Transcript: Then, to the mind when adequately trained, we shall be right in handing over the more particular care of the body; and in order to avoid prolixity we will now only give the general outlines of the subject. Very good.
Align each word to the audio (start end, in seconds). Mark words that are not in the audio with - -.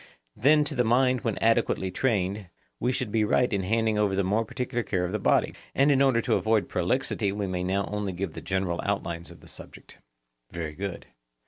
Then, 0.35 0.63
to 0.63 0.73
the 0.73 0.83
mind 0.83 1.21
when 1.21 1.37
adequately 1.37 1.91
trained, 1.91 2.47
we 2.79 2.91
shall 2.91 3.07
be 3.09 3.23
right 3.23 3.53
in 3.53 3.61
handing 3.61 3.99
over 3.99 4.15
the 4.15 4.23
more 4.23 4.43
particular 4.43 4.81
care 4.81 5.05
of 5.05 5.11
the 5.11 5.19
body; 5.19 5.53
and 5.75 5.91
in 5.91 6.01
order 6.01 6.21
to 6.21 6.33
avoid 6.33 6.67
prolixity 6.67 7.31
we 7.31 7.45
will 7.45 7.63
now 7.63 7.85
only 7.85 8.11
give 8.11 8.33
the 8.33 8.41
general 8.41 8.81
outlines 8.83 9.29
of 9.29 9.41
the 9.41 9.47
subject. 9.47 9.99
Very 10.51 10.73
good. 10.73 11.05